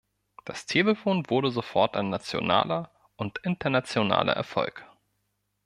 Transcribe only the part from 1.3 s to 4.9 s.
sofort ein nationaler und internationaler Erfolg.